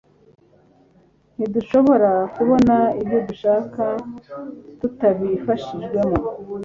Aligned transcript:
Ntidushobora 1.35 2.11
kubona 2.35 2.75
ibyo 3.01 3.19
dushaka 3.27 3.83
tutabifashijwemo 4.79 6.19